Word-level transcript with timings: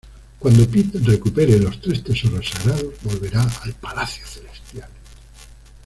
Cuando 0.39 0.67
Pit 0.67 0.95
recupere 0.95 1.59
los 1.59 1.79
"Tres 1.79 2.03
tesoros 2.03 2.49
sagrados", 2.49 2.95
volverá 3.03 3.43
al 3.61 3.73
"Palacio 3.75 4.25
celestial". 4.25 4.89